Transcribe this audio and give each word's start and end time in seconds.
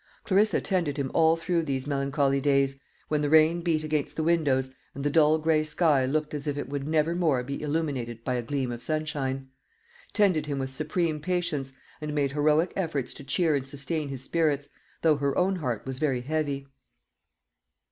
Clarissa 0.23 0.59
tended 0.59 0.97
him 0.97 1.11
all 1.13 1.35
through 1.37 1.61
these 1.61 1.85
melancholy 1.85 2.41
days, 2.41 2.79
when 3.07 3.21
the 3.21 3.29
rain 3.29 3.61
beat 3.61 3.83
against 3.83 4.15
the 4.15 4.23
windows 4.23 4.73
and 4.95 5.03
the 5.03 5.11
dull 5.11 5.37
gray 5.37 5.63
sky 5.63 6.07
looked 6.07 6.33
as 6.33 6.47
if 6.47 6.57
it 6.57 6.67
would 6.67 6.87
never 6.87 7.13
more 7.13 7.43
be 7.43 7.61
illuminated 7.61 8.23
by 8.23 8.33
a 8.33 8.41
gleam 8.41 8.71
of 8.71 8.81
sunshine; 8.81 9.49
tended 10.11 10.47
him 10.47 10.57
with 10.57 10.71
supreme 10.71 11.19
patience, 11.19 11.71
and 12.01 12.15
made 12.15 12.31
heroic 12.31 12.73
efforts 12.75 13.13
to 13.13 13.23
cheer 13.23 13.53
and 13.53 13.67
sustain 13.67 14.09
his 14.09 14.23
spirits, 14.23 14.69
though 15.03 15.17
her 15.17 15.37
own 15.37 15.57
heart 15.57 15.85
was 15.85 15.99
very 15.99 16.21
heavy. 16.21 16.65